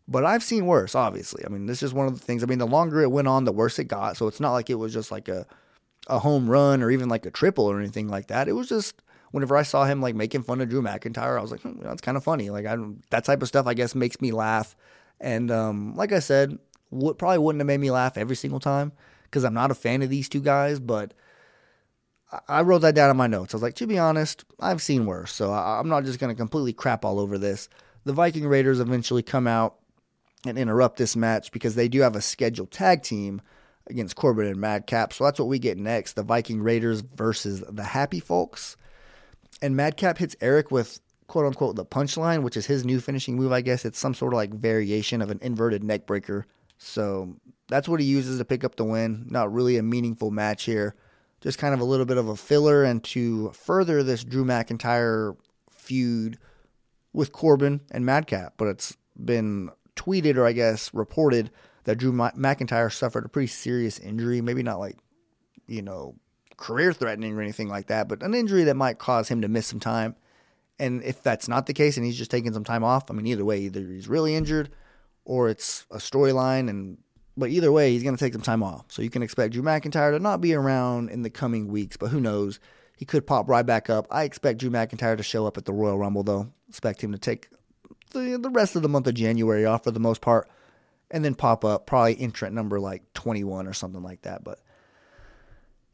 [0.09, 1.45] But I've seen worse, obviously.
[1.45, 2.43] I mean, this is one of the things.
[2.43, 4.17] I mean, the longer it went on, the worse it got.
[4.17, 5.47] So it's not like it was just like a
[6.07, 8.49] a home run or even like a triple or anything like that.
[8.49, 11.51] It was just whenever I saw him like making fun of Drew McIntyre, I was
[11.51, 12.51] like, hmm, that's kind of funny.
[12.51, 12.77] Like I
[13.11, 14.77] that type of stuff, I guess, makes me laugh.
[15.21, 16.59] And um, like I said,
[16.91, 18.93] would probably wouldn't have made me laugh every single time
[19.25, 21.15] because I'm not a fan of these two guys, but.
[22.49, 23.55] I wrote that down in my notes.
[23.55, 26.37] I was like, to be honest, I've seen worse, so I'm not just going to
[26.37, 27.69] completely crap all over this.
[28.05, 29.77] The Viking Raiders eventually come out
[30.45, 33.41] and interrupt this match because they do have a scheduled tag team
[33.89, 35.13] against Corbin and Madcap.
[35.13, 38.77] So that's what we get next the Viking Raiders versus the Happy Folks.
[39.63, 43.53] And Madcap hits Erik with quote unquote the punchline, which is his new finishing move,
[43.53, 43.85] I guess.
[43.85, 46.47] It's some sort of like variation of an inverted neck breaker.
[46.79, 47.37] So
[47.69, 49.27] that's what he uses to pick up the win.
[49.29, 50.95] Not really a meaningful match here.
[51.41, 55.37] Just kind of a little bit of a filler and to further this Drew McIntyre
[55.71, 56.39] feud
[57.13, 58.55] with Corbin and Madcap.
[58.57, 61.51] But it's been tweeted or I guess reported
[61.87, 64.41] that Drew McIntyre suffered a pretty serious injury.
[64.41, 64.99] Maybe not like,
[65.67, 66.17] you know,
[66.57, 69.67] career threatening or anything like that, but an injury that might cause him to miss
[69.67, 70.17] some time.
[70.79, 73.27] And if that's not the case and he's just taking some time off, I mean,
[73.27, 74.71] either way, either he's really injured
[75.25, 76.69] or it's a storyline.
[76.69, 76.99] And
[77.37, 78.87] but either way, he's going to take some time off.
[78.89, 82.09] So you can expect Drew McIntyre to not be around in the coming weeks, but
[82.09, 82.59] who knows?
[82.97, 84.07] He could pop right back up.
[84.11, 86.49] I expect Drew McIntyre to show up at the Royal Rumble, though.
[86.69, 87.49] Expect him to take
[88.13, 90.49] the, the rest of the month of January off for the most part,
[91.11, 94.45] and then pop up probably entrant number like 21 or something like that.
[94.45, 94.61] But,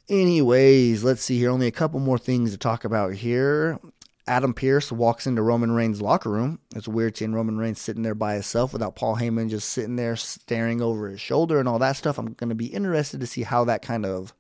[0.08, 1.50] anyways, let's see here.
[1.50, 3.78] Only a couple more things to talk about here.
[4.26, 6.60] Adam Pearce walks into Roman Reigns' locker room.
[6.76, 10.14] It's weird seeing Roman Reigns sitting there by himself without Paul Heyman just sitting there
[10.14, 12.18] staring over his shoulder and all that stuff.
[12.18, 14.32] I'm going to be interested to see how that kind of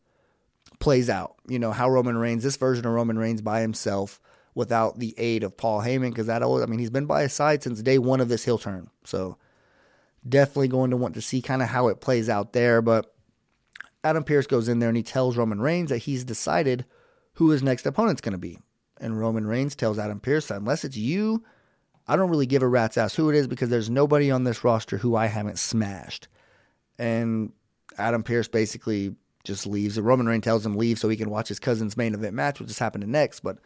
[0.78, 1.34] plays out.
[1.48, 4.20] You know, how Roman Reigns, this version of Roman Reigns by himself,
[4.54, 7.32] without the aid of Paul Heyman because that always, I mean, he's been by his
[7.32, 8.90] side since day one of this heel turn.
[9.04, 9.38] So
[10.28, 12.82] definitely going to want to see kind of how it plays out there.
[12.82, 13.14] But
[14.04, 16.84] Adam Pearce goes in there and he tells Roman Reigns that he's decided
[17.34, 18.58] who his next opponent's going to be.
[19.00, 21.42] And Roman Reigns tells Adam Pearce, unless it's you,
[22.06, 24.64] I don't really give a rat's ass who it is because there's nobody on this
[24.64, 26.28] roster who I haven't smashed.
[26.98, 27.52] And
[27.98, 29.96] Adam Pearce basically just leaves.
[29.96, 32.60] And Roman Reigns tells him leave so he can watch his cousin's main event match,
[32.60, 33.40] which is happening next.
[33.40, 33.58] But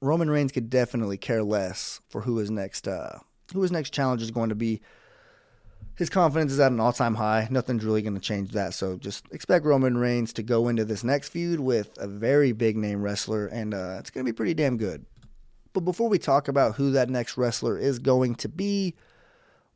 [0.00, 3.18] Roman Reigns could definitely care less for who his next uh,
[3.52, 4.80] who his next challenge is going to be.
[5.96, 7.46] His confidence is at an all time high.
[7.50, 8.72] Nothing's really going to change that.
[8.72, 12.76] So just expect Roman Reigns to go into this next feud with a very big
[12.76, 15.04] name wrestler, and uh, it's going to be pretty damn good.
[15.72, 18.94] But before we talk about who that next wrestler is going to be,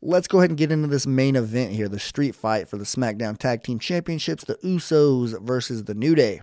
[0.01, 2.85] let's go ahead and get into this main event here the street fight for the
[2.85, 6.43] SmackDown Tag Team Championships, the Usos versus the New Day.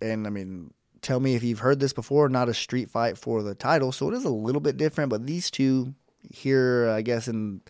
[0.00, 3.42] And I mean, tell me if you've heard this before, not a street fight for
[3.42, 3.92] the title.
[3.92, 5.94] So it is a little bit different, but these two
[6.30, 7.60] here, I guess, in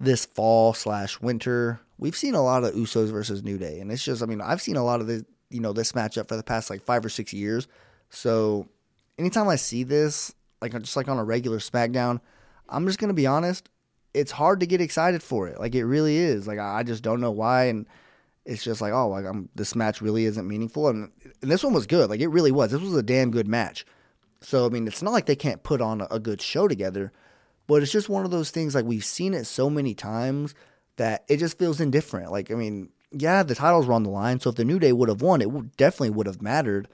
[0.00, 3.78] this fall slash winter, we've seen a lot of Usos versus New Day.
[3.80, 6.28] And it's just, I mean, I've seen a lot of this, you know, this matchup
[6.28, 7.68] for the past like five or six years.
[8.08, 8.66] So
[9.18, 12.20] anytime I see this, like just like on a regular SmackDown,
[12.68, 13.68] I'm just gonna be honest.
[14.14, 15.60] It's hard to get excited for it.
[15.60, 16.46] Like it really is.
[16.46, 17.86] Like I just don't know why, and
[18.44, 20.88] it's just like oh, like I'm, this match really isn't meaningful.
[20.88, 21.10] And,
[21.42, 22.10] and this one was good.
[22.10, 22.72] Like it really was.
[22.72, 23.84] This was a damn good match.
[24.40, 27.12] So I mean, it's not like they can't put on a, a good show together,
[27.70, 28.74] but it's just one of those things.
[28.74, 30.56] Like we've seen it so many times
[30.96, 32.32] that it just feels indifferent.
[32.32, 34.40] Like I mean, yeah, the titles were on the line.
[34.40, 36.88] So if the New Day would have won, it definitely would have mattered.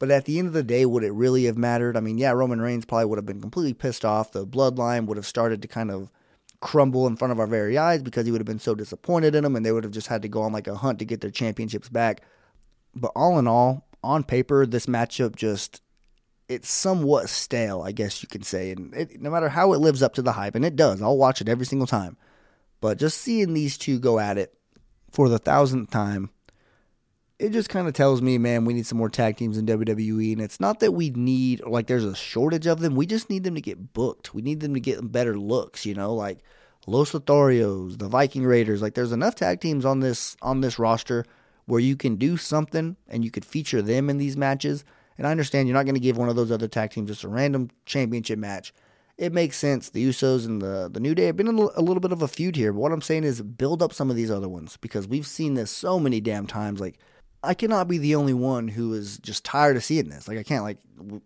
[0.00, 1.96] But at the end of the day, would it really have mattered?
[1.96, 4.32] I mean, yeah, Roman Reigns probably would have been completely pissed off.
[4.32, 6.10] The bloodline would have started to kind of
[6.58, 9.44] crumble in front of our very eyes because he would have been so disappointed in
[9.44, 11.20] them and they would have just had to go on like a hunt to get
[11.20, 12.22] their championships back.
[12.92, 15.80] But all in all, on paper, this matchup just
[16.48, 18.70] it's somewhat stale, I guess you can say.
[18.70, 21.16] And it, no matter how it lives up to the hype, and it does, I'll
[21.16, 22.16] watch it every single time.
[22.80, 24.54] But just seeing these two go at it
[25.10, 26.30] for the thousandth time
[27.38, 30.32] it just kind of tells me, man, we need some more tag teams in WWE.
[30.32, 32.96] And it's not that we need, like, there's a shortage of them.
[32.96, 34.34] We just need them to get booked.
[34.34, 36.40] We need them to get better looks, you know, like
[36.86, 38.82] Los Lotharios, the Viking Raiders.
[38.82, 41.24] Like, there's enough tag teams on this on this roster
[41.66, 44.84] where you can do something and you could feature them in these matches.
[45.18, 47.24] And I understand you're not going to give one of those other tag teams just
[47.24, 48.72] a random championship match.
[49.18, 49.90] It makes sense.
[49.90, 52.28] The Usos and the, the New Day have been in a little bit of a
[52.28, 52.72] feud here.
[52.72, 55.54] But what I'm saying is build up some of these other ones because we've seen
[55.54, 56.80] this so many damn times.
[56.80, 57.00] Like,
[57.42, 60.26] I cannot be the only one who is just tired of seeing this.
[60.26, 60.78] Like I can't like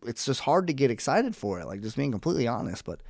[0.07, 1.67] it's just hard to get excited for it.
[1.67, 3.01] Like just being completely honest, but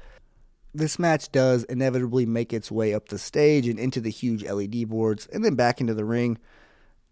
[0.75, 4.88] this match does inevitably make its way up the stage and into the huge LED
[4.88, 6.38] boards and then back into the ring.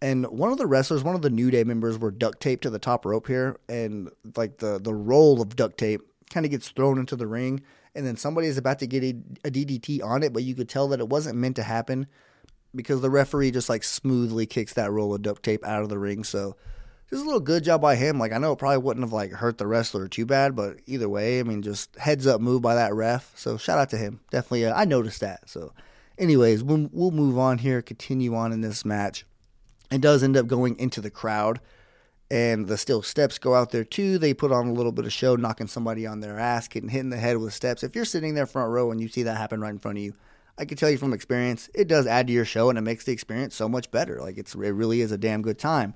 [0.01, 2.69] And one of the wrestlers, one of the New Day members were duct taped to
[2.69, 6.69] the top rope here and like the the roll of duct tape kind of gets
[6.69, 7.61] thrown into the ring
[7.93, 9.09] and then somebody is about to get a,
[9.45, 12.07] a DDT on it, but you could tell that it wasn't meant to happen
[12.73, 15.99] because the referee just like smoothly kicks that roll of duct tape out of the
[15.99, 16.23] ring.
[16.23, 16.55] So
[17.09, 18.17] just a little good job by him.
[18.17, 21.09] Like I know it probably wouldn't have like hurt the wrestler too bad, but either
[21.09, 23.33] way, I mean, just heads up move by that ref.
[23.35, 24.21] So shout out to him.
[24.31, 25.49] Definitely, uh, I noticed that.
[25.49, 25.73] So,
[26.17, 27.81] anyways, we'll, we'll move on here.
[27.81, 29.25] Continue on in this match.
[29.91, 31.59] It does end up going into the crowd.
[32.29, 34.17] And the steel steps go out there too.
[34.17, 37.01] They put on a little bit of show, knocking somebody on their ass, getting hit
[37.01, 37.83] in the head with steps.
[37.83, 40.03] If you're sitting there front row and you see that happen right in front of
[40.05, 40.13] you,
[40.57, 43.03] I can tell you from experience, it does add to your show and it makes
[43.03, 44.21] the experience so much better.
[44.21, 45.93] Like it's it really is a damn good time.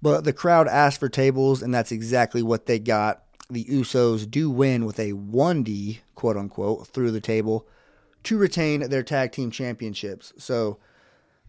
[0.00, 3.24] But the crowd asked for tables, and that's exactly what they got.
[3.50, 7.66] The Usos do win with a 1D, quote unquote, through the table
[8.24, 10.32] to retain their tag team championships.
[10.38, 10.78] So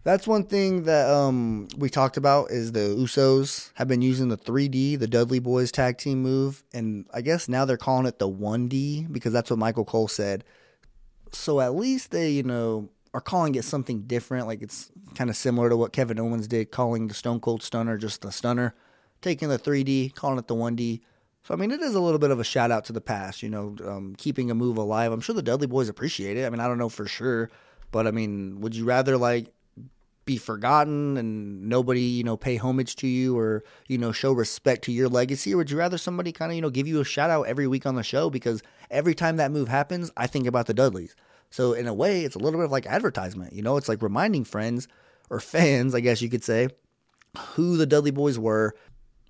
[0.02, 4.36] that's one thing that um, we talked about is the Usos have been using the
[4.38, 8.28] 3D, the Dudley Boys tag team move, and I guess now they're calling it the
[8.28, 10.44] 1D because that's what Michael Cole said.
[11.32, 14.46] So at least they, you know, are calling it something different.
[14.46, 17.98] Like it's kind of similar to what Kevin Owens did, calling the Stone Cold Stunner
[17.98, 18.74] just the Stunner,
[19.20, 21.00] taking the 3D, calling it the 1D.
[21.42, 23.42] So I mean, it is a little bit of a shout out to the past,
[23.42, 25.12] you know, um, keeping a move alive.
[25.12, 26.46] I'm sure the Dudley Boys appreciate it.
[26.46, 27.50] I mean, I don't know for sure,
[27.90, 29.52] but I mean, would you rather like
[30.24, 34.84] be forgotten and nobody, you know, pay homage to you or, you know, show respect
[34.84, 35.54] to your legacy?
[35.54, 37.66] Or would you rather somebody kind of, you know, give you a shout out every
[37.66, 38.30] week on the show?
[38.30, 41.16] Because every time that move happens, I think about the Dudleys.
[41.50, 44.02] So in a way, it's a little bit of like advertisement, you know, it's like
[44.02, 44.86] reminding friends
[45.30, 46.68] or fans, I guess you could say,
[47.54, 48.74] who the Dudley Boys were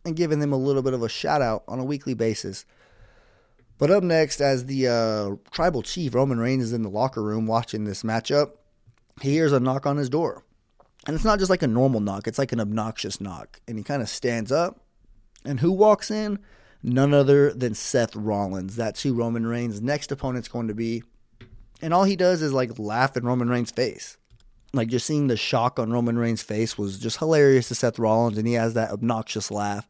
[0.04, 2.64] and giving them a little bit of a shout out on a weekly basis.
[3.78, 7.46] But up next, as the uh, tribal chief Roman Reigns is in the locker room
[7.46, 8.52] watching this matchup,
[9.22, 10.44] he hears a knock on his door.
[11.06, 13.60] And it's not just like a normal knock, it's like an obnoxious knock.
[13.66, 14.80] And he kind of stands up.
[15.44, 16.38] And who walks in?
[16.82, 18.76] None other than Seth Rollins.
[18.76, 21.02] That's who Roman Reigns' next opponent's going to be.
[21.82, 24.18] And all he does is like laugh in Roman Reigns' face.
[24.72, 28.38] Like just seeing the shock on Roman Reigns' face was just hilarious to Seth Rollins,
[28.38, 29.88] and he has that obnoxious laugh.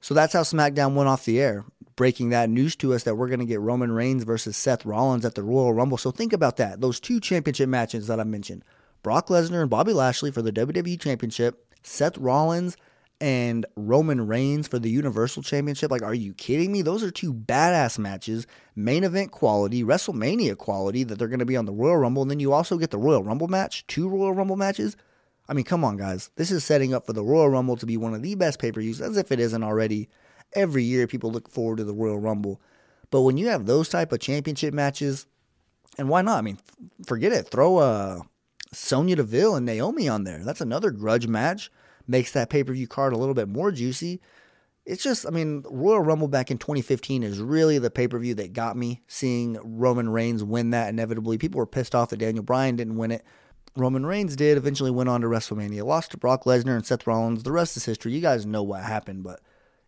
[0.00, 1.64] So that's how SmackDown went off the air,
[1.96, 5.24] breaking that news to us that we're going to get Roman Reigns versus Seth Rollins
[5.24, 5.96] at the Royal Rumble.
[5.96, 6.80] So think about that.
[6.80, 8.64] Those two championship matches that I mentioned
[9.04, 12.76] Brock Lesnar and Bobby Lashley for the WWE Championship, Seth Rollins
[13.20, 15.90] and Roman Reigns for the Universal Championship.
[15.90, 16.80] Like, are you kidding me?
[16.80, 21.56] Those are two badass matches, main event quality, WrestleMania quality that they're going to be
[21.56, 22.22] on the Royal Rumble.
[22.22, 24.96] And then you also get the Royal Rumble match, two Royal Rumble matches.
[25.50, 26.30] I mean, come on, guys.
[26.36, 28.72] This is setting up for the Royal Rumble to be one of the best pay
[28.72, 30.08] per views, as if it isn't already.
[30.54, 32.60] Every year, people look forward to the Royal Rumble.
[33.10, 35.26] But when you have those type of championship matches,
[35.98, 36.38] and why not?
[36.38, 36.58] I mean,
[37.06, 37.48] forget it.
[37.48, 38.22] Throw a
[38.74, 40.44] Sonya Deville and Naomi on there.
[40.44, 41.70] That's another grudge match.
[42.06, 44.20] Makes that pay per view card a little bit more juicy.
[44.84, 48.34] It's just, I mean, Royal Rumble back in 2015 is really the pay per view
[48.34, 51.38] that got me seeing Roman Reigns win that inevitably.
[51.38, 53.24] People were pissed off that Daniel Bryan didn't win it.
[53.76, 57.42] Roman Reigns did, eventually went on to WrestleMania, lost to Brock Lesnar and Seth Rollins.
[57.42, 58.12] The rest is history.
[58.12, 59.40] You guys know what happened, but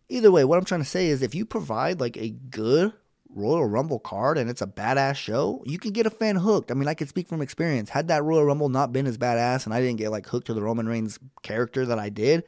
[0.09, 2.93] Either way, what I'm trying to say is if you provide like a good
[3.29, 6.71] Royal Rumble card and it's a badass show, you can get a fan hooked.
[6.71, 7.89] I mean, I can speak from experience.
[7.89, 10.53] Had that Royal Rumble not been as badass and I didn't get like hooked to
[10.53, 12.43] the Roman Reigns character that I did,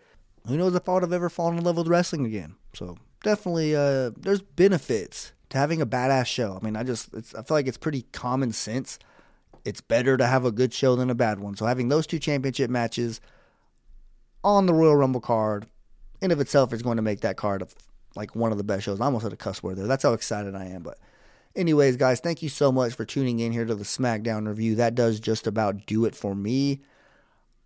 [0.47, 2.55] who knows if I would have ever fallen in love with wrestling again.
[2.73, 6.57] So definitely, uh, there's benefits to having a badass show.
[6.59, 8.99] I mean, I just, I feel like it's pretty common sense.
[9.65, 11.55] It's better to have a good show than a bad one.
[11.55, 13.19] So having those two championship matches
[14.43, 15.67] on the Royal Rumble card,
[16.21, 17.61] in of itself, is going to make that card
[18.15, 18.99] like one of the best shows.
[18.99, 19.87] I almost had a cuss word there.
[19.87, 20.83] That's how excited I am.
[20.83, 20.97] But,
[21.55, 24.75] anyways, guys, thank you so much for tuning in here to the SmackDown review.
[24.75, 26.81] That does just about do it for me.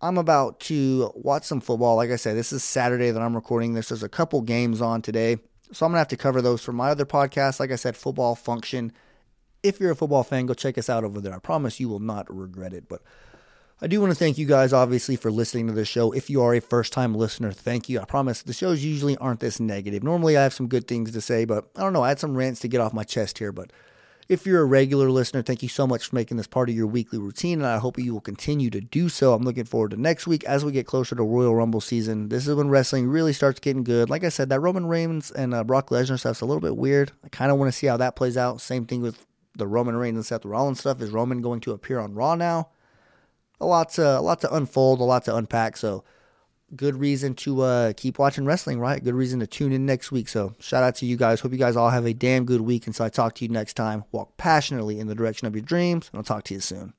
[0.00, 1.96] I'm about to watch some football.
[1.96, 3.88] Like I said, this is Saturday that I'm recording this.
[3.88, 5.38] There's a couple games on today.
[5.72, 7.58] So I'm going to have to cover those for my other podcast.
[7.58, 8.92] Like I said, Football Function.
[9.62, 11.34] If you're a football fan, go check us out over there.
[11.34, 12.86] I promise you will not regret it.
[12.86, 13.00] But
[13.82, 16.12] I do want to thank you guys, obviously, for listening to the show.
[16.12, 18.00] If you are a first time listener, thank you.
[18.00, 20.04] I promise the shows usually aren't this negative.
[20.04, 22.04] Normally, I have some good things to say, but I don't know.
[22.04, 23.50] I had some rants to get off my chest here.
[23.50, 23.72] But
[24.28, 26.86] if you're a regular listener, thank you so much for making this part of your
[26.86, 29.34] weekly routine, and I hope you will continue to do so.
[29.34, 32.28] I'm looking forward to next week as we get closer to Royal Rumble season.
[32.28, 34.08] This is when wrestling really starts getting good.
[34.08, 37.10] Like I said, that Roman Reigns and uh, Brock Lesnar stuff's a little bit weird.
[37.24, 38.60] I kind of want to see how that plays out.
[38.60, 41.02] Same thing with the Roman Reigns and Seth Rollins stuff.
[41.02, 42.68] Is Roman going to appear on Raw now?
[43.60, 45.76] A lot to a lot to unfold, a lot to unpack.
[45.76, 46.04] So
[46.74, 49.02] good reason to uh, keep watching wrestling, right?
[49.02, 50.28] Good reason to tune in next week.
[50.28, 51.40] So shout out to you guys.
[51.40, 52.86] Hope you guys all have a damn good week.
[52.86, 56.10] Until I talk to you next time, walk passionately in the direction of your dreams,
[56.12, 56.94] and I'll talk to you soon.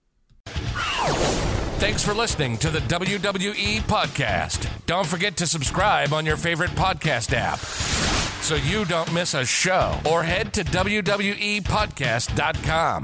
[1.78, 4.70] Thanks for listening to the WWE podcast.
[4.86, 10.00] Don't forget to subscribe on your favorite podcast app so you don't miss a show
[10.10, 13.04] or head to WWEpodcast.com.